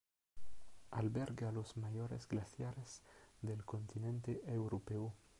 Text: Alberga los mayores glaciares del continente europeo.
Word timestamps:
Alberga 0.89 1.51
los 1.51 1.77
mayores 1.77 2.27
glaciares 2.27 3.03
del 3.43 3.63
continente 3.65 4.41
europeo. 4.51 5.13